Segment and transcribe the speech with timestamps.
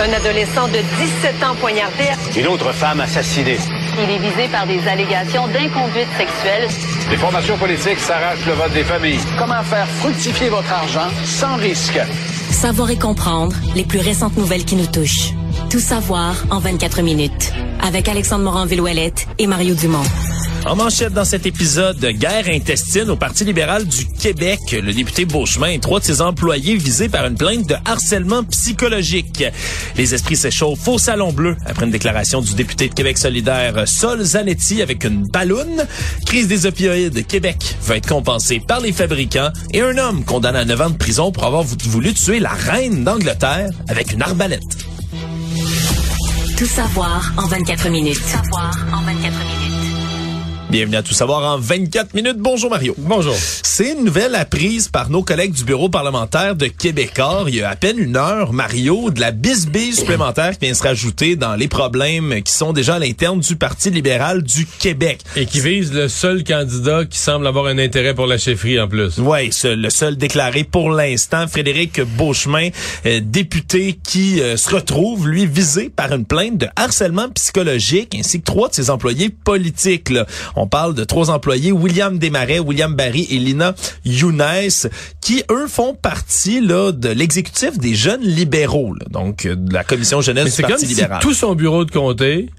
[0.00, 2.04] Un adolescent de 17 ans poignardé.
[2.34, 3.58] Une autre femme assassinée.
[4.02, 6.66] Il est visé par des allégations d'inconduite sexuelle.
[7.10, 9.20] Les formations politiques s'arrachent le vote des familles.
[9.38, 12.00] Comment faire fructifier votre argent sans risque?
[12.50, 15.34] Savoir et comprendre les plus récentes nouvelles qui nous touchent.
[15.70, 17.52] Tout savoir en 24 minutes.
[17.80, 20.04] Avec Alexandre Morin-Villouellette et Mario Dumont.
[20.64, 24.60] En manchette dans cet épisode, guerre intestine au Parti libéral du Québec.
[24.70, 29.42] Le député Beauchemin et trois de ses employés visés par une plainte de harcèlement psychologique.
[29.96, 34.22] Les esprits s'échauffent au Salon Bleu après une déclaration du député de Québec solidaire Sol
[34.22, 35.84] Zanetti avec une balloune.
[36.26, 37.26] Crise des opioïdes.
[37.26, 40.96] Québec va être compensé par les fabricants et un homme condamné à 9 ans de
[40.96, 44.91] prison pour avoir voulu tuer la reine d'Angleterre avec une arbalète.
[46.62, 48.14] Tout savoir en 24 minutes.
[48.14, 49.61] Tout savoir en 24 minutes.
[50.72, 52.38] Bienvenue à Tout savoir en 24 minutes.
[52.38, 52.94] Bonjour Mario.
[52.96, 53.34] Bonjour.
[53.34, 57.44] C'est une nouvelle apprise par nos collègues du bureau parlementaire de Québécois.
[57.46, 60.82] Il y a à peine une heure, Mario, de la bisbille supplémentaire qui vient se
[60.82, 65.20] rajouter dans les problèmes qui sont déjà à l'interne du Parti libéral du Québec.
[65.36, 68.88] Et qui vise le seul candidat qui semble avoir un intérêt pour la chefferie en
[68.88, 69.18] plus.
[69.18, 72.70] Oui, le seul déclaré pour l'instant, Frédéric Beauchemin,
[73.04, 78.40] euh, député qui euh, se retrouve, lui, visé par une plainte de harcèlement psychologique ainsi
[78.40, 80.08] que trois de ses employés politiques.
[80.08, 80.26] Là.
[80.61, 83.74] On parle de trois employés, William Desmarais, William Barry et Lina
[84.04, 84.42] Younes,
[85.20, 90.20] qui, eux, font partie là, de l'exécutif des jeunes libéraux, donc euh, de la commission
[90.20, 91.20] jeunesse du Parti libéral.
[91.20, 92.50] Si tout son bureau de comté,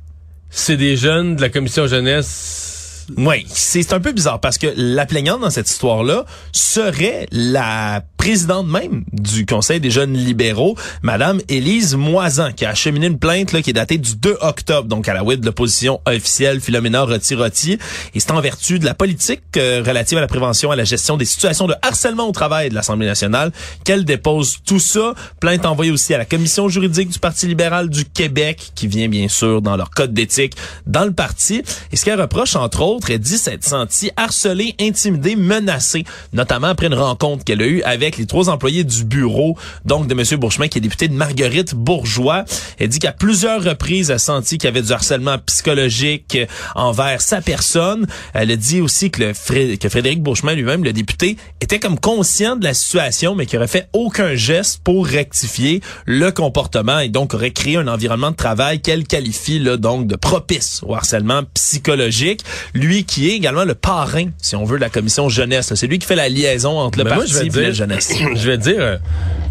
[0.50, 2.72] c'est des jeunes de la commission jeunesse
[3.18, 8.68] oui, c'est un peu bizarre parce que la plaignante dans cette histoire-là serait la présidente
[8.68, 13.62] même du Conseil des jeunes libéraux, Madame Élise Moisan, qui a acheminé une plainte là,
[13.62, 17.78] qui est datée du 2 octobre, donc à la web de l'opposition officielle Philomena Roti-Roti.
[18.16, 20.86] Et c'est en vertu de la politique euh, relative à la prévention et à la
[20.86, 23.52] gestion des situations de harcèlement au travail de l'Assemblée nationale
[23.84, 25.14] qu'elle dépose tout ça.
[25.40, 29.28] Plainte envoyée aussi à la commission juridique du Parti libéral du Québec, qui vient bien
[29.28, 30.56] sûr dans leur code d'éthique
[30.88, 31.62] dans le parti.
[31.92, 36.03] Et ce qu'elle reproche, entre autres, elle dit s'être sentie harcelée, intimidée, menacée,
[36.34, 40.13] notamment après une rencontre qu'elle a eue avec les trois employés du bureau, donc de
[40.13, 40.40] M.
[40.40, 42.45] Bourchemin, qui est député de Marguerite Bourgeois.
[42.79, 46.38] Elle dit qu'à plusieurs reprises, elle a senti qu'il y avait du harcèlement psychologique
[46.75, 48.07] envers sa personne.
[48.34, 52.56] Elle a dit aussi que, le, que Frédéric Bourchemin lui-même, le député, était comme conscient
[52.56, 57.34] de la situation, mais qu'il aurait fait aucun geste pour rectifier le comportement et donc
[57.34, 62.44] aurait créé un environnement de travail qu'elle qualifie là, donc de propice au harcèlement psychologique.
[62.73, 65.73] Lui qui est également le parrain, si on veut, de la commission jeunesse.
[65.75, 68.13] C'est lui qui fait la liaison entre le parti et la jeunesse.
[68.35, 68.97] je vais dire, euh,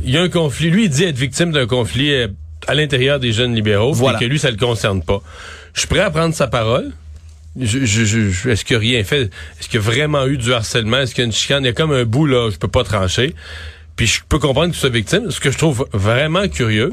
[0.05, 0.71] il y a un conflit.
[0.71, 2.29] Lui, il dit être victime d'un conflit euh,
[2.67, 5.21] à l'intérieur des jeunes libéraux, et que lui, ça le concerne pas.
[5.75, 6.93] Je suis prêt à prendre sa parole.
[7.59, 9.31] Je, je, je, est-ce qu'il a rien fait?
[9.61, 10.99] Est-ce qu'il y a vraiment eu du harcèlement?
[10.99, 11.65] Est-ce qu'il y a une chicane?
[11.65, 13.35] Il y a comme un bout, là, je peux pas trancher.
[13.97, 15.31] Puis je peux comprendre qu'il soit victime.
[15.31, 16.91] Ce que je trouve vraiment curieux,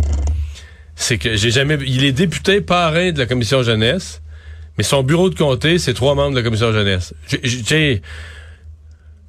[0.95, 1.77] c'est que j'ai jamais...
[1.85, 4.21] Il est député parrain de la commission jeunesse,
[4.79, 7.13] mais son bureau de comté, c'est trois membres de la commission jeunesse.
[7.43, 8.01] J'ai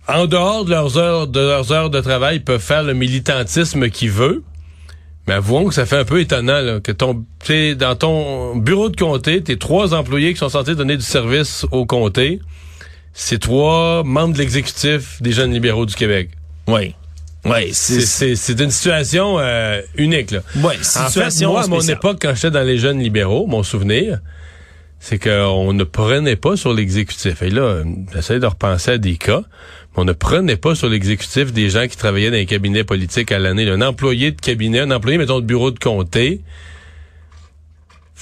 [0.07, 3.91] en dehors de leurs heures de leurs heures de travail, ils peuvent faire le militantisme
[3.91, 4.43] qu'ils veulent.
[5.27, 7.25] Mais avouons que ça fait un peu étonnant là, que ton
[7.77, 11.85] dans ton bureau de comté, tes trois employés qui sont censés donner du service au
[11.85, 12.39] comté,
[13.13, 16.31] c'est trois membres de l'exécutif des jeunes libéraux du Québec.
[16.69, 16.95] Oui.
[17.45, 20.31] Oui, c'est une situation euh, unique.
[20.31, 20.43] Là.
[20.59, 24.21] Oui, situation en moi, à mon époque, quand j'étais dans les jeunes libéraux, mon souvenir,
[25.01, 27.41] c'est qu'on ne prenait pas sur l'exécutif.
[27.43, 31.53] Et là, j'essaie de repenser à des cas, mais on ne prenait pas sur l'exécutif
[31.53, 33.69] des gens qui travaillaient dans les cabinets politiques à l'année.
[33.69, 36.43] Un employé de cabinet, un employé, mettons, de bureau de comté,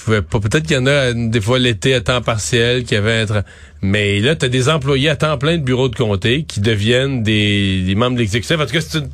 [0.05, 3.43] peut-être qu'il y en a des fois l'été à temps partiel qui avait être
[3.81, 7.21] mais là tu as des employés à temps plein de bureau de comté qui deviennent
[7.21, 9.09] des, des membres de l'exécutif en tout cas c'est une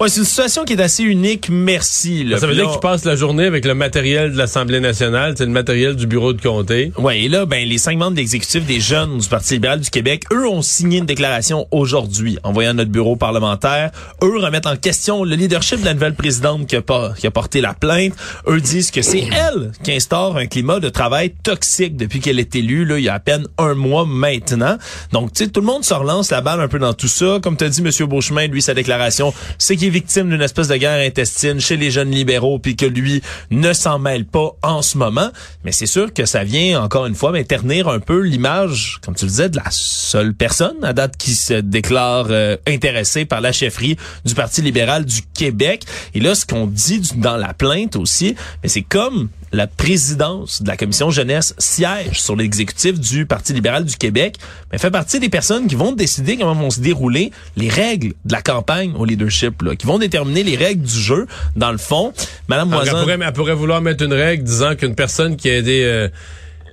[0.00, 2.24] Ouais, c'est une situation qui est assez unique, merci.
[2.24, 2.38] Là.
[2.38, 5.50] Ça veut dire qu'ils passent la journée avec le matériel de l'Assemblée nationale, c'est le
[5.50, 6.90] matériel du bureau de comté.
[6.96, 9.90] Ouais, et là, ben les cinq membres de l'exécutif des jeunes du Parti libéral du
[9.90, 13.90] Québec, eux ont signé une déclaration aujourd'hui, envoyant notre bureau parlementaire.
[14.22, 17.30] Eux remettent en question le leadership de la nouvelle présidente qui a, pas, qui a
[17.30, 18.14] porté la plainte.
[18.48, 22.56] Eux disent que c'est elle qui instaure un climat de travail toxique depuis qu'elle est
[22.56, 24.78] élue, là, il y a à peine un mois maintenant.
[25.12, 27.38] Donc, tu sais, tout le monde se relance la balle un peu dans tout ça.
[27.42, 28.08] Comme tu as dit, M.
[28.08, 32.10] Beauchemin, lui, sa déclaration, c'est qu'il victime d'une espèce de guerre intestine chez les jeunes
[32.10, 35.30] libéraux, puis que lui ne s'en mêle pas en ce moment.
[35.64, 39.24] Mais c'est sûr que ça vient, encore une fois, ternir un peu l'image, comme tu
[39.24, 43.52] le disais, de la seule personne à date qui se déclare euh, intéressée par la
[43.52, 45.84] chefferie du Parti libéral du Québec.
[46.14, 50.68] Et là, ce qu'on dit dans la plainte aussi, mais c'est comme la présidence de
[50.68, 54.36] la commission jeunesse siège sur l'exécutif du Parti libéral du Québec,
[54.72, 58.32] mais fait partie des personnes qui vont décider comment vont se dérouler les règles de
[58.32, 61.26] la campagne au leadership, là, qui vont déterminer les règles du jeu.
[61.56, 62.12] Dans le fond,
[62.48, 62.92] Madame Moisan...
[62.96, 65.82] Elle pourrait, elle pourrait vouloir mettre une règle disant qu'une personne qui a des...
[65.82, 66.08] Euh,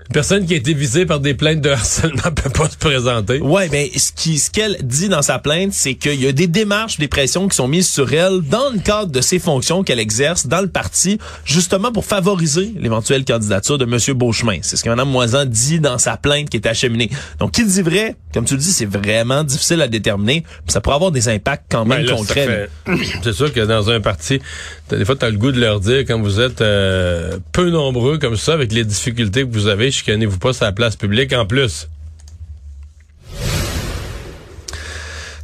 [0.10, 3.40] une personne qui a été visée par des plaintes de harcèlement peut pas se présenter.
[3.40, 6.48] Ouais, mais ce qui ce qu'elle dit dans sa plainte, c'est qu'il y a des
[6.48, 10.00] démarches, des pressions qui sont mises sur elle dans le cadre de ses fonctions qu'elle
[10.00, 14.60] exerce dans le parti, justement pour favoriser l'éventuelle candidature de Monsieur Beauchemin.
[14.62, 17.10] C'est ce que Mme Moisan dit dans sa plainte qui est acheminée.
[17.40, 20.44] Donc, qui dit vrai, comme tu le dis, c'est vraiment difficile à déterminer.
[20.68, 22.70] Ça pourrait avoir des impacts quand même ben concrets.
[23.24, 24.40] C'est sûr que dans un parti,
[24.90, 28.18] des fois, tu as le goût de leur dire, quand vous êtes euh, peu nombreux
[28.18, 31.46] comme ça, avec les difficultés que vous avez, chicanez-vous pas sur la place publique en
[31.46, 31.90] plus.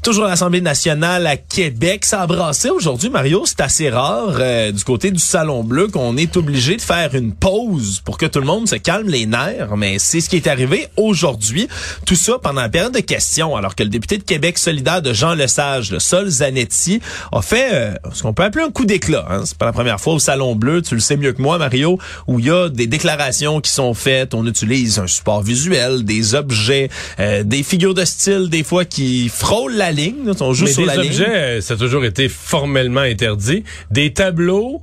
[0.04, 2.04] Toujours l'Assemblée nationale à Québec.
[2.04, 3.44] Ça a aujourd'hui, Mario.
[3.46, 7.34] C'est assez rare euh, du côté du Salon Bleu qu'on est obligé de faire une
[7.34, 9.78] pause pour que tout le monde se calme les nerfs.
[9.78, 11.70] Mais c'est ce qui est arrivé aujourd'hui.
[12.06, 15.14] Tout ça pendant la période de questions, alors que le député de Québec solidaire de
[15.14, 17.00] Jean Lesage, le Sol Zanetti,
[17.32, 19.26] a fait euh, ce qu'on peut appeler un coup d'éclat.
[19.30, 19.44] Hein.
[19.46, 21.98] C'est pas la première fois au Salon Bleu, tu le sais mieux que moi, Mario,
[22.28, 24.34] où il y a des déclarations qui sont faites.
[24.34, 26.90] On utilise un support visuel, des objets,
[27.22, 30.32] euh, des figures de style, des fois qui frôlent la ligne.
[30.42, 31.62] On joue Mais sur des la objets, ligne.
[31.62, 33.64] ça a toujours été formellement interdit.
[33.92, 34.82] Des tableaux,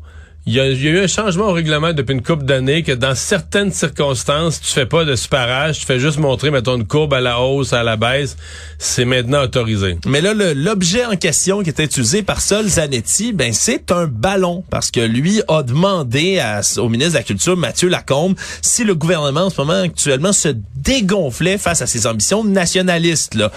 [0.51, 3.71] il y, a, eu un changement au règlement depuis une couple d'années que dans certaines
[3.71, 7.41] circonstances, tu fais pas de superage, tu fais juste montrer, mettons, une courbe à la
[7.41, 8.37] hausse, à la baisse.
[8.77, 9.97] C'est maintenant autorisé.
[10.07, 14.65] Mais là, l'objet en question qui était utilisé par Sol Zanetti, ben c'est un ballon
[14.71, 16.43] parce que lui a demandé
[16.79, 20.49] au ministre de la Culture, Mathieu Lacombe, si le gouvernement en ce moment actuellement se
[20.75, 23.53] dégonflait face à ses ambitions nationalistes, là,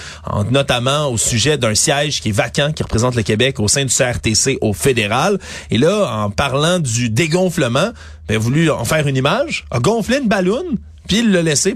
[0.51, 3.93] notamment au sujet d'un siège qui est vacant, qui représente le Québec au sein du
[3.93, 5.39] CRTC au fédéral.
[5.71, 7.91] Et là, en parlant du dégonflement,
[8.27, 10.77] ben, voulu en faire une image, a gonflé une ballonne,
[11.07, 11.75] puis il l'a laissé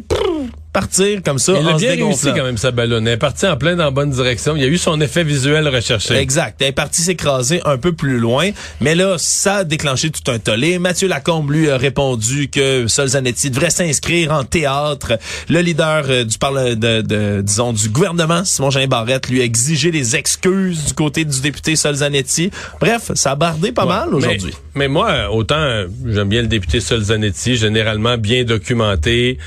[0.80, 1.54] partir comme ça.
[1.60, 3.08] Il a bien réussi quand même sa ballonne.
[3.08, 4.56] Elle est partie en plein dans la bonne direction.
[4.56, 6.14] Il y a eu son effet visuel recherché.
[6.14, 6.62] Exact.
[6.62, 8.52] Elle est partie s'écraser un peu plus loin.
[8.80, 10.78] Mais là, ça a déclenché tout un tollé.
[10.78, 15.18] Mathieu Lacombe, lui, a répondu que Sol Zanetti devrait s'inscrire en théâtre.
[15.50, 19.46] Le leader euh, du parle de, de, disons, du gouvernement, Simon Jean Barrette, lui a
[19.46, 22.52] exigé des excuses du côté du député Sol Zanetti.
[22.80, 24.54] Bref, ça a bardé pas ouais, mal aujourd'hui.
[24.76, 29.40] Mais, mais, moi, autant j'aime bien le député Sol Zanetti, généralement bien documenté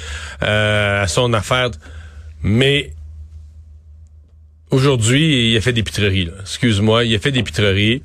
[0.43, 1.71] euh, à son affaire.
[2.43, 2.93] Mais
[4.71, 6.31] aujourd'hui, il a fait des pitreries.
[6.41, 8.03] Excuse-moi, il a fait des pitreries.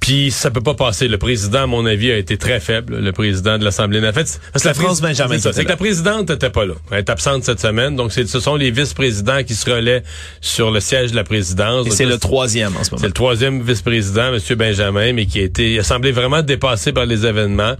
[0.00, 1.08] Puis ça peut pas passer.
[1.08, 2.98] Le président, à mon avis, a été très faible.
[3.00, 4.00] Le président de l'Assemblée.
[4.00, 5.38] En fait, parce que la France Benjamin.
[5.38, 6.74] C'est que la présidente n'était pas là.
[6.90, 7.96] Elle est absente cette semaine.
[7.96, 10.02] Donc ce sont les vice-présidents qui se relaient
[10.40, 11.86] sur le siège de la présidence.
[11.86, 13.00] Et c'est le troisième en ce moment.
[13.02, 14.40] C'est le troisième vice-président, M.
[14.56, 17.76] Benjamin, mais qui a été, il a semblé vraiment dépassé par les événements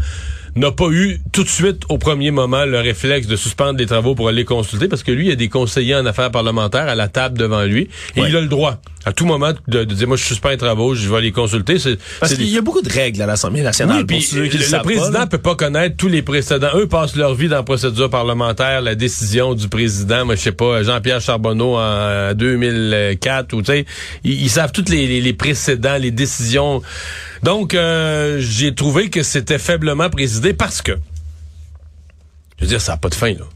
[0.56, 4.14] n'a pas eu tout de suite au premier moment le réflexe de suspendre les travaux
[4.14, 6.94] pour aller consulter parce que lui, il y a des conseillers en affaires parlementaires à
[6.94, 8.28] la table devant lui et ouais.
[8.28, 8.80] il a le droit
[9.10, 11.78] à tout moment de, de, dire moi je suspends les travaux, je vais aller consulter.
[11.80, 13.98] C'est, parce qu'il y a beaucoup de règles à l'Assemblée nationale.
[13.98, 16.70] Oui, puis le, le président pas, peut pas connaître tous les précédents.
[16.74, 20.52] Eux passent leur vie dans la procédure parlementaire, la décision du président, moi je sais
[20.52, 23.84] pas, Jean-Pierre Charbonneau en 2004 ou tu sais,
[24.22, 26.80] ils, ils, savent tous les, les, les, précédents, les décisions.
[27.42, 30.92] Donc euh, j'ai trouvé que c'était faiblement présidé parce que
[32.58, 33.46] je veux dire ça n'a pas de fin là.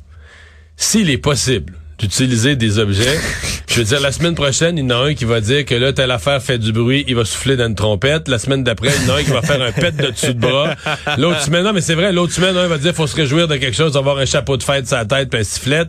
[0.77, 1.75] S'il est possible
[2.05, 3.19] d'utiliser des objets.
[3.67, 5.75] Je veux dire, la semaine prochaine, il y en a un qui va dire que
[5.75, 8.29] là, telle affaire fait du bruit, il va souffler dans une trompette.
[8.29, 10.35] La semaine d'après, il y en a un qui va faire un pet de dessus
[10.35, 10.75] de bras.
[11.19, 13.57] L'autre semaine, non, mais c'est vrai, l'autre semaine, un va dire, faut se réjouir de
[13.57, 15.88] quelque chose, d'avoir un chapeau de fête sur la tête, puis un sifflette.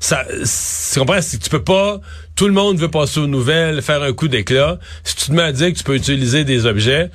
[0.00, 1.20] Ça, tu comprends?
[1.20, 2.00] C'est que tu peux pas,
[2.36, 4.78] tout le monde veut passer aux nouvelles, faire un coup d'éclat.
[5.04, 7.10] Si tu te mets à dire que tu peux utiliser des objets,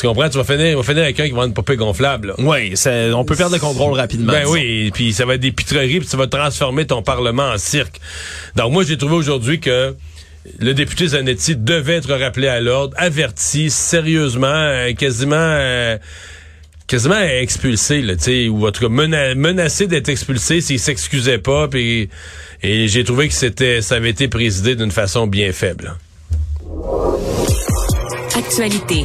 [0.00, 0.30] tu comprends?
[0.30, 2.34] Tu vas finir, on va finir avec un qui va avoir une poupée gonflable.
[2.38, 2.74] Oui,
[3.14, 4.32] on peut perdre le contrôle rapidement.
[4.32, 7.50] Ben oui, et puis ça va être des pitreries, puis ça va transformer ton Parlement
[7.50, 8.00] en cirque.
[8.56, 9.94] Donc moi, j'ai trouvé aujourd'hui que
[10.58, 15.36] le député Zanetti devait être rappelé à l'ordre, averti sérieusement, euh, quasiment...
[15.36, 15.98] Euh,
[16.86, 18.14] quasiment expulsé, là,
[18.50, 21.68] ou en tout cas mena menacé d'être expulsé s'il s'excusait pas.
[21.68, 22.08] Pis,
[22.64, 25.94] et j'ai trouvé que c'était, ça avait été présidé d'une façon bien faible.
[28.34, 29.04] Actualité.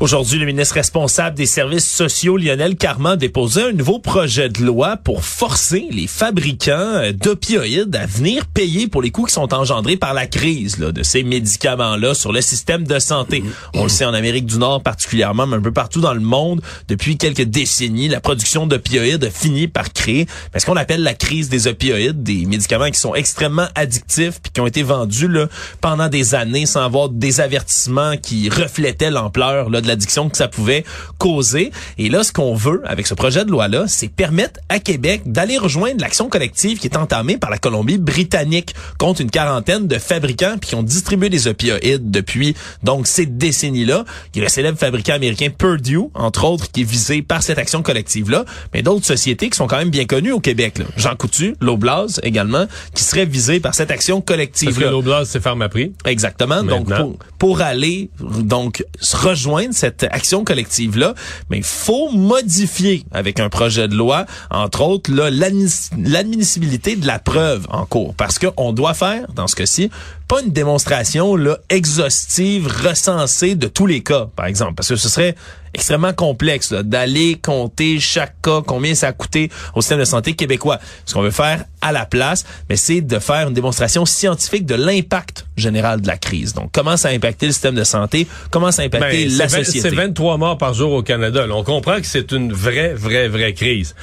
[0.00, 4.64] Aujourd'hui, le ministre responsable des services sociaux, Lionel Carman, a déposé un nouveau projet de
[4.64, 9.98] loi pour forcer les fabricants d'opioïdes à venir payer pour les coûts qui sont engendrés
[9.98, 13.44] par la crise là, de ces médicaments-là sur le système de santé.
[13.74, 16.62] On le sait en Amérique du Nord particulièrement, mais un peu partout dans le monde,
[16.88, 20.26] depuis quelques décennies, la production d'opioïdes a fini par créer
[20.56, 24.62] ce qu'on appelle la crise des opioïdes, des médicaments qui sont extrêmement addictifs puis qui
[24.62, 25.48] ont été vendus là,
[25.82, 30.84] pendant des années sans avoir des avertissements qui reflétaient l'ampleur de l'addiction que ça pouvait
[31.18, 31.70] causer.
[31.98, 35.58] Et là, ce qu'on veut avec ce projet de loi-là, c'est permettre à Québec d'aller
[35.58, 40.70] rejoindre l'action collective qui est entamée par la Colombie-Britannique contre une quarantaine de fabricants puis
[40.70, 44.04] qui ont distribué des opioïdes depuis donc ces décennies-là.
[44.34, 47.58] Il y a le célèbre fabricant américain Purdue, entre autres, qui est visé par cette
[47.58, 50.78] action collective-là, mais d'autres sociétés qui sont quand même bien connues au Québec.
[50.78, 50.84] Là.
[50.96, 54.74] Jean Coutu, l'Oblaz également, qui seraient visés par cette action collective-là.
[54.74, 55.92] Parce que l'Oblaz, c'est Pharmaprix.
[56.04, 56.62] Exactement.
[56.62, 61.14] Donc, pour, pour aller donc rejoindre cette action collective-là,
[61.48, 67.66] mais il faut modifier avec un projet de loi, entre autres, l'admissibilité de la preuve
[67.70, 68.14] en cours.
[68.14, 69.90] Parce qu'on doit faire, dans ce cas-ci,
[70.28, 74.74] pas une démonstration là, exhaustive, recensée de tous les cas, par exemple.
[74.74, 75.34] Parce que ce serait
[75.74, 80.78] extrêmement complexe d'aller compter chaque cas, combien ça a coûté au système de santé québécois.
[81.04, 84.74] Ce qu'on veut faire à la place, mais c'est de faire une démonstration scientifique de
[84.74, 86.52] l'impact général de la crise.
[86.54, 89.48] Donc, comment ça a impacté le système de santé, comment ça a impacté ben, la
[89.48, 89.80] société?
[89.80, 91.46] C'est 23 morts par jour au Canada.
[91.50, 93.94] on comprend que c'est une vraie, vraie, vraie crise.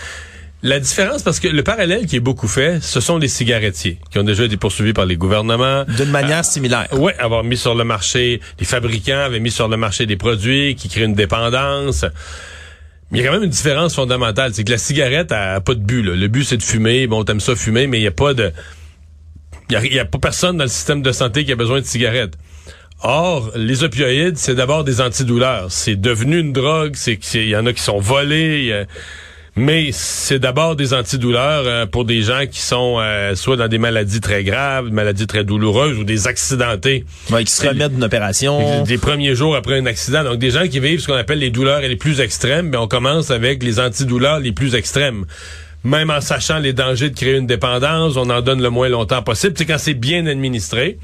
[0.63, 4.17] La différence, parce que le parallèle qui est beaucoup fait, ce sont les cigarettiers, qui
[4.17, 5.85] ont déjà été poursuivis par les gouvernements.
[5.85, 6.87] D'une manière similaire.
[6.93, 10.75] Oui, avoir mis sur le marché, les fabricants avaient mis sur le marché des produits
[10.75, 12.05] qui créent une dépendance.
[13.11, 15.75] Mais il y a quand même une différence fondamentale, c'est que la cigarette a, pas
[15.75, 16.01] de but.
[16.01, 17.05] Le but, c'est de fumer.
[17.05, 18.51] Bon, t'aimes ça fumer, mais il n'y a pas de...
[19.69, 22.33] Il y a, pas personne dans le système de santé qui a besoin de cigarettes.
[23.03, 25.67] Or, les opioïdes, c'est d'abord des antidouleurs.
[25.69, 26.93] C'est devenu une drogue.
[26.95, 28.85] C'est il y en a qui sont volés
[29.57, 33.79] mais c'est d'abord des antidouleurs euh, pour des gens qui sont euh, soit dans des
[33.79, 37.05] maladies très graves, maladies très douloureuses ou des accidentés.
[37.31, 38.83] Ouais, qui se remettent d'une opération.
[38.83, 40.23] Des, premiers jours après un accident.
[40.23, 42.87] Donc des gens qui vivent ce qu'on appelle les douleurs les plus extrêmes, mais on
[42.87, 45.25] commence avec les antidouleurs les plus extrêmes.
[45.83, 49.23] Même en sachant les dangers de créer une dépendance, on en donne le moins longtemps
[49.23, 49.55] possible.
[49.57, 50.99] C'est quand c'est bien administré.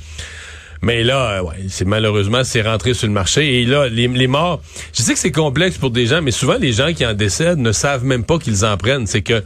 [0.83, 3.61] Mais là, euh, ouais, c'est malheureusement, c'est rentré sur le marché.
[3.61, 4.61] Et là, les, les morts,
[4.93, 7.59] je sais que c'est complexe pour des gens, mais souvent les gens qui en décèdent
[7.59, 9.07] ne savent même pas qu'ils en prennent.
[9.07, 9.41] C'est que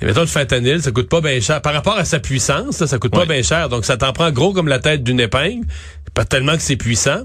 [0.00, 1.60] mettons le fentanyl, ça coûte pas bien cher.
[1.60, 3.68] Par rapport à sa puissance, ça, coûte pas bien cher.
[3.68, 5.66] Donc ça t'en prend gros comme la tête d'une épingle.
[6.14, 7.24] Pas tellement que c'est puissant.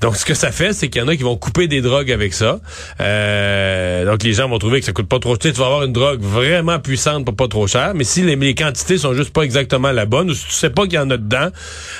[0.00, 2.10] Donc, ce que ça fait, c'est qu'il y en a qui vont couper des drogues
[2.10, 2.60] avec ça.
[3.00, 5.52] Euh, donc, les gens vont trouver que ça coûte pas trop cher.
[5.52, 7.92] Tu vas avoir une drogue vraiment puissante pour pas trop cher.
[7.94, 10.84] Mais si les, quantités sont juste pas exactement la bonne, ou si tu sais pas
[10.84, 11.48] qu'il y en a dedans,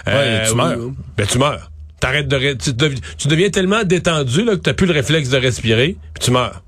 [0.09, 0.78] euh, tu meurs.
[1.16, 1.71] ben, tu meurs.
[2.00, 2.75] T'arrêtes de, tu,
[3.19, 6.62] tu, deviens tellement détendu là, que t'as plus le réflexe de respirer, puis tu meurs.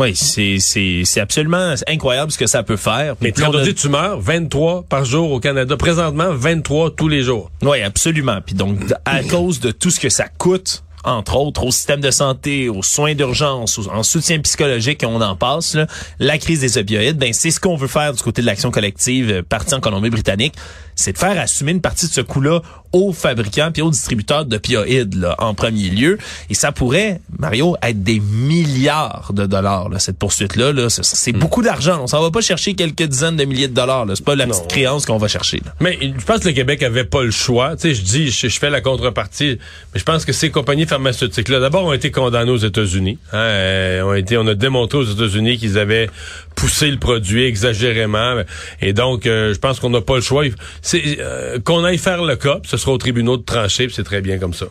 [0.00, 3.16] Oui, c'est c'est c'est absolument incroyable ce que ça peut faire.
[3.20, 5.76] Mais quand on dit tu meurs, 23 par jour au Canada.
[5.76, 7.50] Présentement, 23 tous les jours.
[7.60, 8.38] Oui, absolument.
[8.44, 12.10] Puis donc, à cause de tout ce que ça coûte entre autres au système de
[12.10, 15.76] santé, aux soins d'urgence, en soutien psychologique, on en passe,
[16.18, 19.30] la crise des opioïdes, ben c'est ce qu'on veut faire du côté de l'action collective
[19.30, 20.54] euh, partie en Colombie-Britannique
[21.00, 22.60] c'est de faire assumer une partie de ce coût-là
[22.92, 26.18] aux fabricants puis aux distributeurs d'opioïdes là, en premier lieu.
[26.50, 30.72] Et ça pourrait, Mario, être des milliards de dollars, là, cette poursuite-là.
[30.72, 30.90] Là.
[30.90, 31.38] C'est hmm.
[31.38, 32.02] beaucoup d'argent.
[32.02, 34.06] On s'en va pas chercher quelques dizaines de milliers de dollars.
[34.14, 35.62] C'est pas la petite créance qu'on va chercher.
[35.78, 37.76] Mais je pense que le Québec avait pas le choix.
[37.76, 39.58] Tu sais, je dis, je, fais la contrepartie,
[39.94, 43.18] mais je pense que ces compagnies pharmaceutiques-là, d'abord, ont été condamnées aux États-Unis.
[43.32, 46.10] Hein, euh, ont été, on a démontré aux États-Unis qu'ils avaient
[46.56, 48.42] poussé le produit exagérément.
[48.80, 50.44] Et donc, euh, je pense qu'on n'a pas le choix
[50.82, 54.20] c'est euh, qu'on aille faire le cas, ce sera au tribunal de trancher, c'est très
[54.20, 54.66] bien comme ça.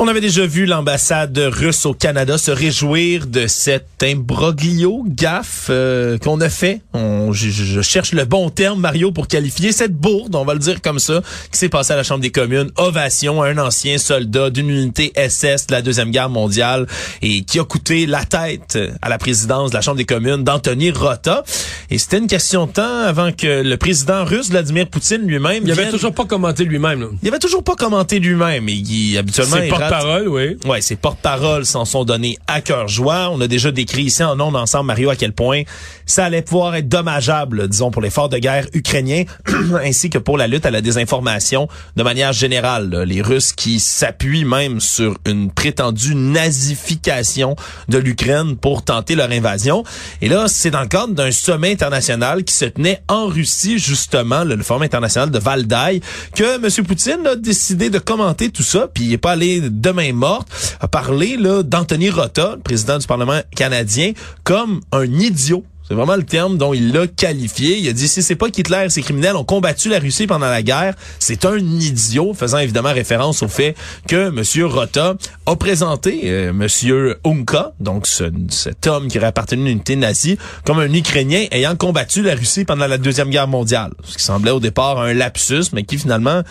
[0.00, 6.18] On avait déjà vu l'ambassade russe au Canada se réjouir de cet imbroglio gaffe euh,
[6.18, 6.82] qu'on a fait.
[6.94, 10.80] On, je, cherche le bon terme, Mario, pour qualifier cette bourde, on va le dire
[10.82, 12.70] comme ça, qui s'est passée à la Chambre des communes.
[12.76, 16.86] Ovation à un ancien soldat d'une unité SS de la Deuxième Guerre mondiale
[17.20, 20.92] et qui a coûté la tête à la présidence de la Chambre des communes d'Anthony
[20.92, 21.42] Rota.
[21.90, 25.64] Et c'était une question de temps avant que le président russe, Vladimir Poutine lui-même...
[25.64, 27.18] Il avait toujours pas commenté lui-même.
[27.20, 28.68] Il avait toujours pas commenté lui-même.
[28.68, 29.56] Et il, habituellement
[29.88, 30.56] parole oui.
[30.66, 33.30] Ouais, ses porte-paroles s'en sont donnés à cœur joie.
[33.30, 35.62] On a déjà décrit ici en ondes ensemble, Mario, à quel point
[36.06, 39.24] ça allait pouvoir être dommageable, disons, pour l'effort de guerre ukrainien,
[39.84, 43.04] ainsi que pour la lutte à la désinformation de manière générale.
[43.06, 47.56] Les Russes qui s'appuient même sur une prétendue nazification
[47.88, 49.84] de l'Ukraine pour tenter leur invasion.
[50.22, 54.44] Et là, c'est dans le cadre d'un sommet international qui se tenait en Russie, justement,
[54.44, 56.00] le, Forum international de Valdaï,
[56.34, 56.86] que M.
[56.86, 60.76] Poutine a décidé de commenter tout ça, puis il est pas allé de main morte,
[60.80, 64.12] a parlé d'Anthony Rota, président du Parlement canadien,
[64.44, 67.78] comme un idiot c'est vraiment le terme dont il l'a qualifié.
[67.78, 70.48] Il a dit si c'est pas qu'Hitler et ses criminels ont combattu la Russie pendant
[70.48, 73.74] la guerre, c'est un idiot, faisant évidemment référence au fait
[74.06, 74.64] que M.
[74.66, 75.14] Rota
[75.46, 77.14] a présenté euh, M.
[77.24, 81.74] Unka, donc cet homme qui aurait appartenu à une unité nazie, comme un Ukrainien ayant
[81.74, 83.92] combattu la Russie pendant la Deuxième Guerre mondiale.
[84.04, 86.42] Ce qui semblait au départ un lapsus, mais qui finalement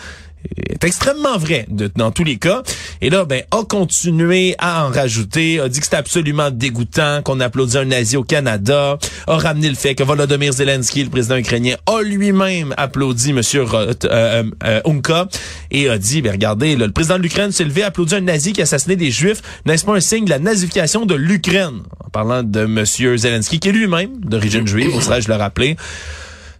[0.56, 2.62] est extrêmement vrai dans tous les cas.
[3.00, 7.40] Et là, ben, a continué à en rajouter, a dit que c'était absolument dégoûtant qu'on
[7.40, 11.76] applaudit un nazi au Canada, a ramené le fait que Volodymyr Zelensky, le président ukrainien,
[11.86, 13.40] a lui-même applaudi M.
[13.64, 15.28] Roth, euh, euh, Unka
[15.70, 18.52] et a dit, ben regardez, le président de l'Ukraine s'est levé, a applaudi un nazi
[18.52, 19.42] qui a assassiné des Juifs.
[19.66, 21.82] N'est-ce pas un signe de la nazification de l'Ukraine?
[22.04, 22.84] En parlant de M.
[22.84, 25.76] Zelensky, qui est lui-même d'origine juive, oserais-je le rappeler.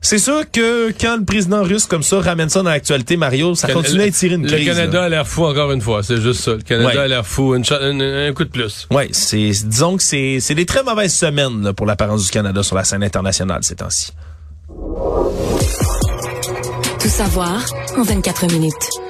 [0.01, 3.73] C'est sûr que quand le président russe comme ça ramène ça dans l'actualité, Mario, ça
[3.73, 4.67] continue à tirer une crise.
[4.67, 6.53] Le Canada a l'air fou encore une fois, c'est juste ça.
[6.53, 8.87] Le Canada a l'air fou, un coup de plus.
[8.91, 12.63] Oui, c'est disons que c'est c'est des très mauvaises semaines là, pour l'apparence du Canada
[12.63, 14.13] sur la scène internationale ces temps-ci.
[17.01, 17.65] Tout savoir
[17.97, 19.08] en 24 minutes.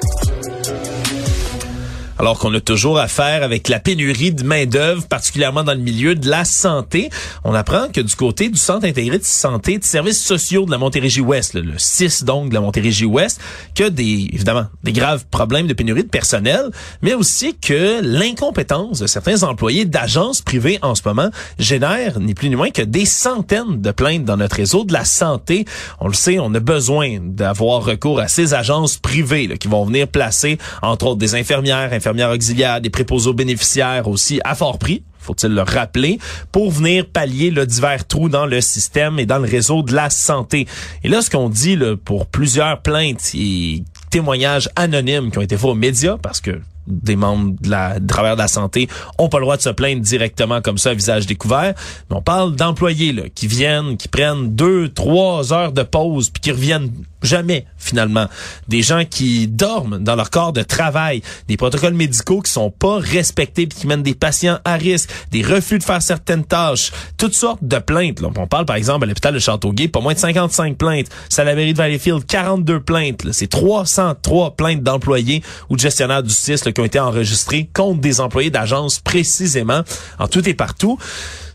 [2.20, 6.28] Alors qu'on a toujours affaire avec la pénurie de main-d'œuvre, particulièrement dans le milieu de
[6.28, 7.10] la santé.
[7.44, 10.78] On apprend que du côté du Centre intégré de santé de services sociaux de la
[10.78, 13.40] Montérégie-Ouest, le 6 donc de la Montérégie-Ouest,
[13.76, 16.70] que des, évidemment, des graves problèmes de pénurie de personnel,
[17.02, 22.48] mais aussi que l'incompétence de certains employés d'agences privées en ce moment génère ni plus
[22.48, 25.66] ni moins que des centaines de plaintes dans notre réseau de la santé.
[26.00, 29.84] On le sait, on a besoin d'avoir recours à ces agences privées là, qui vont
[29.84, 34.78] venir placer, entre autres, des infirmières, infirmières infirmières auxiliaires, des préposés bénéficiaires aussi à fort
[34.78, 36.18] prix faut-il le rappeler,
[36.52, 40.08] pour venir pallier le divers trous dans le système et dans le réseau de la
[40.08, 40.66] santé.
[41.04, 45.70] Et là, ce qu'on dit pour plusieurs plaintes et témoignages anonymes qui ont été faits
[45.70, 48.88] aux médias, parce que des membres de la de travailleurs de la santé
[49.18, 51.74] ont pas le droit de se plaindre directement comme ça visage découvert.
[52.08, 56.90] On parle d'employés qui viennent, qui prennent deux, trois heures de pause puis qui reviennent
[57.22, 58.26] jamais finalement.
[58.68, 62.98] Des gens qui dorment dans leur corps de travail, des protocoles médicaux qui sont pas
[62.98, 67.34] respectés puis qui mènent des patients à risque, des refus de faire certaines tâches, toutes
[67.34, 68.22] sortes de plaintes.
[68.22, 71.08] On parle par exemple à l'hôpital de Châteauguay, pas moins de 55 plaintes.
[71.54, 73.26] Mairie de Valleyfield, 42 plaintes.
[73.32, 78.20] C'est 303 plaintes d'employés ou de gestionnaires du CIS qui ont été enregistrés contre des
[78.20, 79.82] employés d'agence précisément
[80.18, 80.98] en tout et partout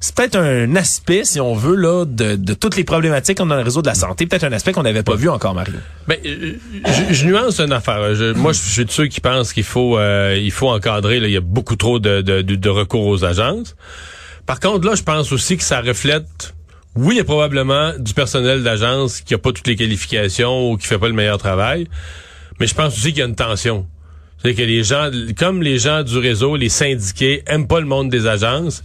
[0.03, 3.53] c'est peut-être un aspect, si on veut, là, de, de toutes les problématiques qu'on a
[3.53, 5.75] dans le réseau de la santé, peut-être un aspect qu'on n'avait pas vu encore, Mario.
[6.09, 6.55] Ben, euh,
[6.85, 8.13] je, je, nuance une affaire.
[8.13, 11.21] Je, moi, je suis de ceux qui pensent qu'il faut, euh, il faut encadrer.
[11.21, 13.77] Là, il y a beaucoup trop de, de, de, recours aux agences.
[14.45, 16.53] Par contre, là, je pense aussi que ça reflète
[16.97, 20.75] oui, il y a probablement du personnel d'agence qui a pas toutes les qualifications ou
[20.75, 21.87] qui fait pas le meilleur travail,
[22.59, 23.87] mais je pense aussi qu'il y a une tension.
[24.43, 28.09] C'est que les gens, comme les gens du réseau, les syndiqués, aiment pas le monde
[28.09, 28.83] des agences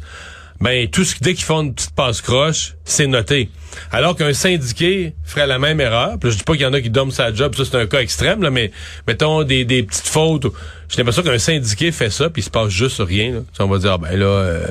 [0.60, 3.48] ben tout ce dès qu'ils font une petite passe croche, c'est noté.
[3.92, 6.18] Alors qu'un syndiqué ferait la même erreur.
[6.18, 7.86] Puis je dis pas qu'il y en a qui dorment sa job, ça c'est un
[7.86, 8.72] cas extrême là, mais
[9.06, 10.46] mettons des, des petites fautes.
[10.88, 13.32] J'ai l'impression qu'un syndiqué fait ça puis il se passe juste rien.
[13.34, 13.40] Là.
[13.60, 14.66] On va dire ah, ben là euh,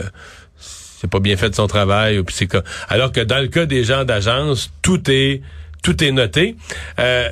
[0.59, 2.49] c'est pas bien fait de son travail puis c'est
[2.89, 5.41] alors que dans le cas des gens d'agence, tout est
[5.83, 6.57] tout est noté.
[6.99, 7.29] Euh,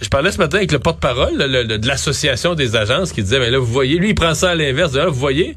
[0.00, 3.58] je parlais ce matin avec le porte-parole de l'association des agences qui disait ben là
[3.58, 5.56] vous voyez lui il prend ça à l'inverse, vous voyez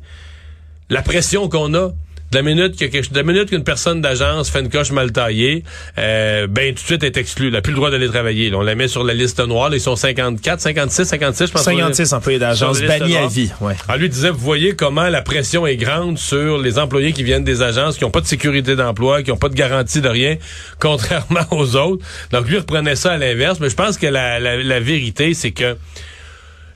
[0.89, 1.91] la pression qu'on a
[2.32, 5.63] de la minute que de la minute qu'une personne d'agence fait une coche mal taillée,
[5.98, 7.48] euh, ben tout de suite est exclu.
[7.48, 8.54] Elle n'a plus le droit d'aller travailler.
[8.54, 9.74] on la met sur la liste noire.
[9.74, 11.63] ils sont 54, 56, 56, je pense.
[11.63, 13.52] 56 employés d'agence bannis à vie.
[13.62, 13.74] Ouais.
[13.88, 17.44] Alors, lui disait, vous voyez comment la pression est grande sur les employés qui viennent
[17.44, 20.38] des agences, qui n'ont pas de sécurité d'emploi, qui n'ont pas de garantie de rien,
[20.80, 22.06] contrairement aux autres.
[22.32, 23.60] Donc lui reprenait ça à l'inverse.
[23.60, 25.76] Mais je pense que la, la, la vérité, c'est que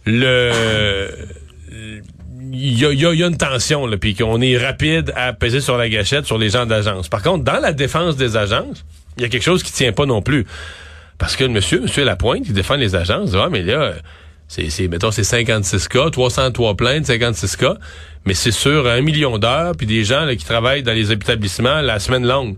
[0.05, 0.51] le
[2.53, 5.89] il y a, y a, une tension, puis qu'on est rapide à peser sur la
[5.89, 7.09] gâchette sur les gens d'agence.
[7.09, 8.85] Par contre, dans la défense des agences,
[9.17, 10.45] il y a quelque chose qui tient pas non plus.
[11.17, 13.93] Parce que le monsieur, monsieur Lapointe, qui défend les agences, ah, mais là,
[14.47, 17.75] c'est, c'est, mettons, c'est 56 cas, 303 plaintes, 56 cas,
[18.25, 21.81] mais c'est sur un million d'heures, puis des gens là, qui travaillent dans les établissements
[21.81, 22.55] la semaine longue.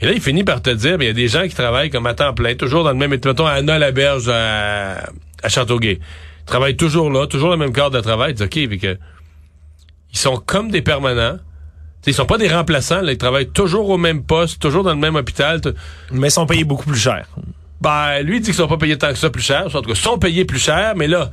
[0.00, 2.06] Et là, il finit par te dire, il y a des gens qui travaillent comme
[2.06, 5.10] à temps plein, toujours dans le même, mettons, à Anna Laberge à,
[5.42, 6.00] à Châteauguay.
[6.00, 8.34] Ils travaillent toujours là, toujours le même cadre de travail.
[8.40, 8.96] OK, puis que
[10.12, 11.38] ils sont comme des permanents.
[12.02, 14.94] T'sais, ils sont pas des remplaçants, là, ils travaillent toujours au même poste, toujours dans
[14.94, 15.60] le même hôpital.
[16.12, 17.26] Mais ils sont payés beaucoup plus cher.
[17.80, 19.66] Ben, lui, il dit qu'ils sont pas payés tant que ça plus cher.
[19.66, 21.30] En tout cas, ils sont payés plus cher, mais là,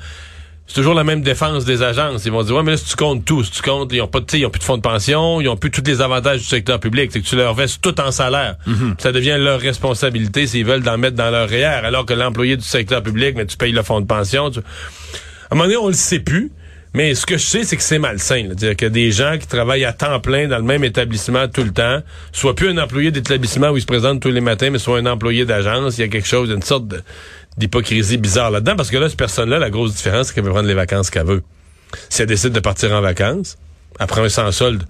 [0.68, 2.26] c'est toujours la même défense des agences.
[2.26, 4.08] Ils vont dire, ouais, mais là, si tu comptes tout, si tu comptes, ils ont
[4.08, 6.46] pas, ils ont plus de fonds de pension, ils ont plus tous les avantages du
[6.46, 7.12] secteur public.
[7.13, 8.58] C'est que tu leur verses tout en salaire.
[8.66, 8.96] Mhm.
[8.98, 12.66] Ça devient leur responsabilité s'ils veulent d'en mettre dans leur REER, alors que l'employé du
[12.66, 14.48] secteur public, mais tu payes le fonds de pension.
[14.48, 16.52] À un moment donné, on le sait plus.
[16.93, 18.45] Mais ce que je sais, c'est que c'est malsain.
[18.47, 21.71] C'est-à-dire que des gens qui travaillent à temps plein dans le même établissement tout le
[21.71, 24.97] temps, soit plus un employé d'établissement où ils se présentent tous les matins, mais soit
[25.00, 26.86] un employé d'agence, il y a quelque chose, une sorte
[27.58, 28.76] d'hypocrisie bizarre là-dedans.
[28.76, 31.26] Parce que là, cette personne-là, la grosse différence, c'est qu'elle peut prendre les vacances qu'elle
[31.26, 31.43] veut.
[32.10, 33.58] Si elle décide de partir en vacances,
[34.00, 34.84] après un sans solde,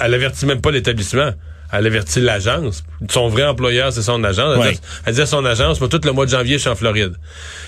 [0.00, 1.32] elle avertit même pas l'établissement.
[1.72, 2.84] Elle avertit l'agence.
[3.10, 4.64] Son vrai employeur, c'est son agence.
[5.06, 7.14] Elle, dit, à son agence, tout le mois de janvier, je suis en Floride.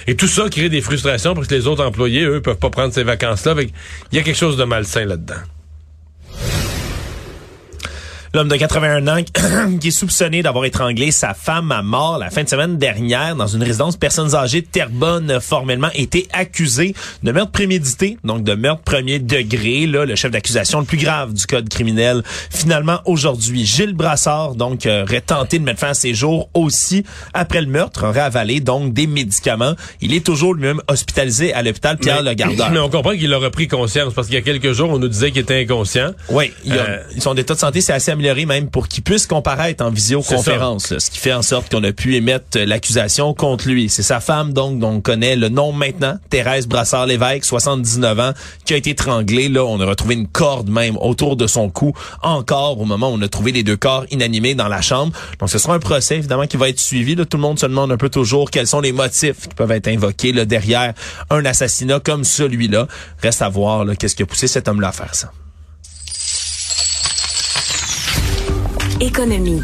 [0.07, 2.93] Et tout ça crée des frustrations parce que les autres employés, eux, peuvent pas prendre
[2.95, 3.55] ces vacances-là.
[4.13, 5.35] Il y a quelque chose de malsain là-dedans.
[8.33, 9.25] L'homme de 81 ans
[9.81, 13.49] qui est soupçonné d'avoir étranglé sa femme à mort la fin de semaine dernière dans
[13.49, 18.83] une résidence personnes âgées de Terrebonne formellement été accusé de meurtre prémédité, donc de meurtre
[18.83, 22.23] premier degré, là, le chef d'accusation le plus grave du code criminel.
[22.51, 27.61] Finalement, aujourd'hui, Gilles Brassard, donc, aurait tenté de mettre fin à ses jours aussi après
[27.61, 29.75] le meurtre, aurait avalé donc des médicaments.
[30.01, 32.71] Il est toujours lui-même hospitalisé à l'hôpital Pierre Le Gardeur.
[32.73, 35.09] Mais on comprend qu'il a repris conscience parce qu'il y a quelques jours, on nous
[35.09, 36.13] disait qu'il était inconscient.
[36.29, 39.85] Oui, il a, euh, son état de santé c'est assez même pour qu'il puisse comparaître
[39.85, 43.89] en visioconférence, ce qui fait en sorte qu'on a pu émettre l'accusation contre lui.
[43.89, 48.33] C'est sa femme donc dont on connaît le nom maintenant, Thérèse Brassard-Lévesque, 79 ans,
[48.65, 49.49] qui a été étranglée.
[49.49, 53.15] Là, on a retrouvé une corde même autour de son cou, encore au moment où
[53.15, 55.13] on a trouvé les deux corps inanimés dans la chambre.
[55.39, 57.15] Donc ce sera un procès évidemment qui va être suivi.
[57.15, 59.73] Là, tout le monde se demande un peu toujours quels sont les motifs qui peuvent
[59.73, 60.95] être invoqués là, derrière
[61.31, 62.87] un assassinat comme celui-là.
[63.23, 65.33] Reste à voir qu'est-ce qui a poussé cet homme-là à faire ça.
[69.01, 69.63] Économie.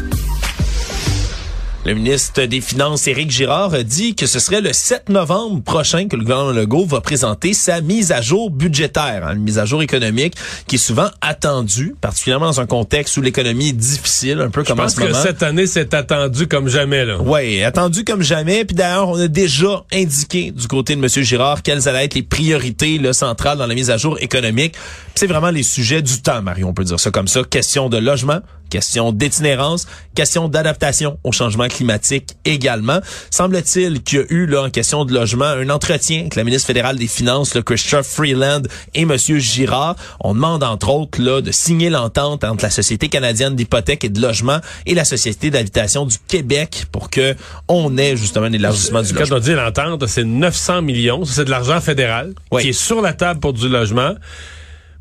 [1.85, 6.09] Le ministre des Finances, Éric Girard, a dit que ce serait le 7 novembre prochain
[6.09, 9.65] que le gouvernement Legault va présenter sa mise à jour budgétaire, hein, une mise à
[9.65, 10.33] jour économique
[10.67, 14.79] qui est souvent attendue, particulièrement dans un contexte où l'économie est difficile, un peu comme
[14.81, 15.11] en ce moment.
[15.11, 17.05] Je pense que cette année, c'est attendu comme jamais.
[17.05, 17.21] là.
[17.21, 18.65] Oui, attendu comme jamais.
[18.65, 21.07] Puis d'ailleurs, on a déjà indiqué du côté de M.
[21.07, 24.75] Girard quelles allaient être les priorités là, centrales dans la mise à jour économique.
[25.15, 27.43] C'est vraiment les sujets du temps, Mario, on peut dire ça comme ça.
[27.49, 32.99] Question de logement, question d'itinérance, question d'adaptation au changement climatique également.
[33.29, 36.67] Semble-t-il qu'il y a eu là en question de logement un entretien avec la ministre
[36.67, 39.95] fédérale des Finances, le Christophe Freeland et Monsieur Girard.
[40.19, 44.21] On demande entre autres là de signer l'entente entre la Société canadienne d'hypothèque et de
[44.21, 47.35] logement et la Société d'habitation du Québec pour que
[47.67, 49.27] on ait justement un élargissement du logement.
[49.29, 53.13] Quand on dit l'entente, c'est 900 millions, c'est de l'argent fédéral qui est sur la
[53.13, 54.13] table pour du logement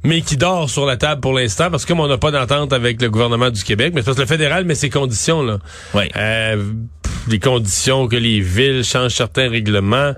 [0.07, 2.73] mais qui dort sur la table pour l'instant parce que comme on n'a pas d'entente
[2.73, 5.59] avec le gouvernement du Québec, mais c'est parce que le fédéral met ses conditions là.
[5.95, 6.05] Oui.
[6.17, 6.73] Euh,
[7.29, 10.13] les conditions que les villes changent certains règlements.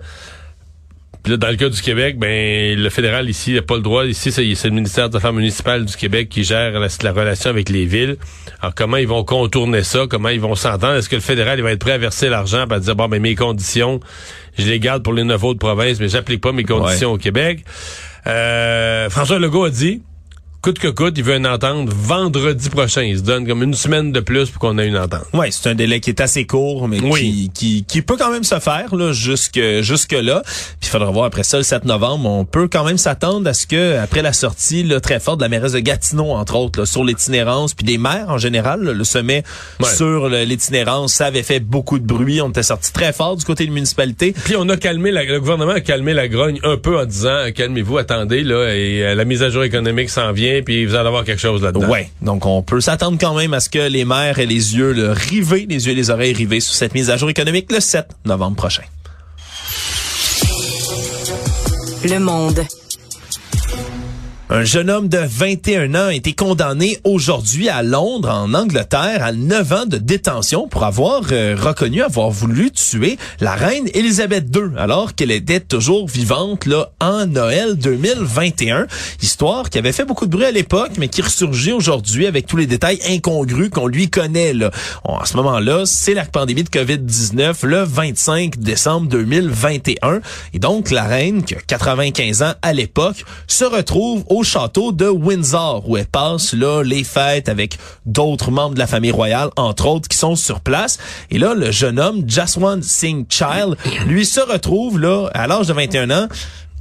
[1.22, 4.04] Puis là, dans le cas du Québec, ben le fédéral ici n'a pas le droit.
[4.06, 7.70] Ici, c'est le ministère des Affaires municipales du Québec qui gère la, la, relation avec
[7.70, 8.16] les villes.
[8.60, 10.06] Alors comment ils vont contourner ça?
[10.08, 10.94] Comment ils vont s'entendre?
[10.94, 13.20] Est-ce que le fédéral il va être prêt à verser l'argent pour dire bon ben
[13.20, 14.00] mes conditions,
[14.58, 17.64] je les garde pour les neuf autres provinces, mais j'applique pas mes conditions au Québec?
[18.26, 20.02] Euh, François Legault a dit
[20.62, 23.02] coûte que coûte, il veut une entente vendredi prochain.
[23.02, 25.24] Il se donne comme une semaine de plus pour qu'on ait une entente.
[25.32, 28.44] Oui, c'est un délai qui est assez court, mais qui, qui, qui, peut quand même
[28.44, 30.42] se faire là, jusque, jusque là.
[30.44, 33.54] Puis il faudra voir après ça, le 7 novembre, on peut quand même s'attendre à
[33.54, 36.80] ce que après la sortie là, très forte de la mairesse de Gatineau, entre autres,
[36.80, 39.44] là, sur l'itinérance, puis des maires en général, le sommet
[39.82, 42.40] sur l'itinérance, ça avait fait beaucoup de bruit.
[42.40, 44.34] On était sorti très fort du côté de la municipalité.
[44.44, 47.50] Puis on a calmé, la, le gouvernement a calmé la grogne un peu en disant,
[47.54, 51.06] calmez-vous, attendez, là, et euh, la mise à jour économique s'en vient puis vous allez
[51.06, 51.88] avoir quelque chose là-dedans.
[51.88, 54.92] Ouais, donc on peut s'attendre quand même à ce que les maires aient les yeux
[54.92, 57.80] le rivés, les yeux et les oreilles rivés sur cette mise à jour économique le
[57.80, 58.82] 7 novembre prochain.
[62.04, 62.64] Le monde.
[64.50, 69.32] Un jeune homme de 21 ans a été condamné aujourd'hui à Londres, en Angleterre, à
[69.32, 74.70] 9 ans de détention pour avoir euh, reconnu avoir voulu tuer la reine Elisabeth II,
[74.78, 78.86] alors qu'elle était toujours vivante là en Noël 2021.
[79.20, 82.56] Histoire qui avait fait beaucoup de bruit à l'époque, mais qui ressurgit aujourd'hui avec tous
[82.56, 84.54] les détails incongrus qu'on lui connaît.
[84.54, 84.70] Là.
[85.04, 90.22] En ce moment-là, c'est la pandémie de COVID-19 le 25 décembre 2021.
[90.54, 94.92] Et donc, la reine, qui a 95 ans à l'époque, se retrouve au au château
[94.92, 99.50] de Windsor où elle passe là les fêtes avec d'autres membres de la famille royale
[99.56, 100.98] entre autres qui sont sur place
[101.32, 105.72] et là le jeune homme Jaswant Singh Child lui se retrouve là à l'âge de
[105.72, 106.28] 21 ans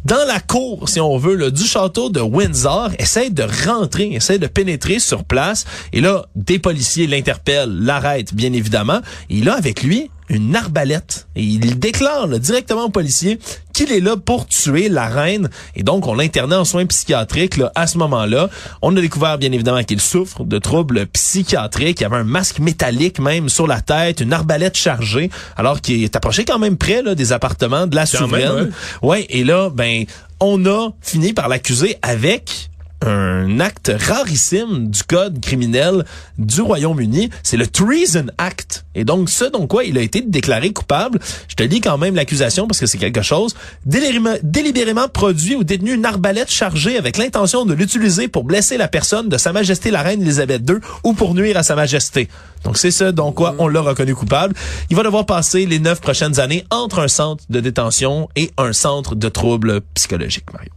[0.05, 4.39] dans la cour, si on veut, là, du château de Windsor, essaie de rentrer, essaie
[4.39, 5.65] de pénétrer sur place.
[5.91, 9.01] Et là, des policiers l'interpellent, l'arrêtent, bien évidemment.
[9.29, 11.27] Et là, avec lui, une arbalète.
[11.35, 13.39] Et il déclare directement au policier
[13.73, 15.49] qu'il est là pour tuer la reine.
[15.75, 18.49] Et donc, on l'internait en soins psychiatriques là, à ce moment-là.
[18.81, 21.99] On a découvert, bien évidemment, qu'il souffre de troubles psychiatriques.
[21.99, 26.03] Il y avait un masque métallique même sur la tête, une arbalète chargée, alors qu'il
[26.03, 28.71] est approché quand même près là, des appartements de la souveraine.
[29.01, 29.25] ouais.
[29.29, 30.05] et là, ben,
[30.39, 32.69] on a fini par l'accuser avec
[33.05, 36.05] un acte rarissime du code criminel
[36.37, 37.29] du Royaume-Uni.
[37.43, 38.85] C'est le Treason Act.
[38.95, 42.15] Et donc, ce dont quoi il a été déclaré coupable, je te lis quand même
[42.15, 43.55] l'accusation parce que c'est quelque chose,
[43.85, 49.29] délibérément, produit ou détenu une arbalète chargée avec l'intention de l'utiliser pour blesser la personne
[49.29, 52.27] de Sa Majesté la Reine Elisabeth II ou pour nuire à Sa Majesté.
[52.63, 54.55] Donc, c'est ce dont quoi on l'a reconnu coupable.
[54.89, 58.73] Il va devoir passer les neuf prochaines années entre un centre de détention et un
[58.73, 60.76] centre de troubles psychologiques, Mario.